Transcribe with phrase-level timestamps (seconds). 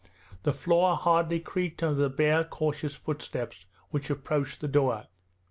[0.41, 5.05] The floor hardly creaked under the bare cautious footsteps which approached the door.